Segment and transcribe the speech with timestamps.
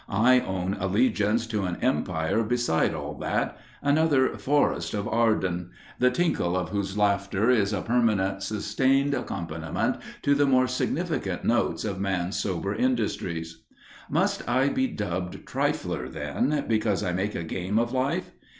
[0.09, 6.57] I own allegiance to an empire beside all that another Forest of Arden the tinkle
[6.57, 12.39] of whose laughter is a permanent sustained accompaniment to the more significant notes of man's
[12.39, 13.61] sober industries.
[14.09, 18.31] Must I be dubbed trifler then, because I make a game of life?